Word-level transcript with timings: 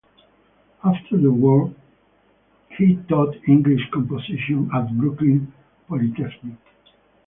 After 0.83 1.15
the 1.15 1.31
war, 1.31 1.71
he 2.75 2.95
taught 3.07 3.35
English 3.47 3.87
composition 3.91 4.67
at 4.73 4.91
Brooklyn 4.97 5.53
Polytechnic. 5.87 6.55